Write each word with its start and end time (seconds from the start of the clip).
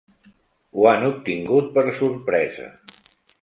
Ho 0.77 0.87
han 0.91 1.05
obtingut 1.09 1.69
per 1.77 1.85
sorpresa. 1.99 2.67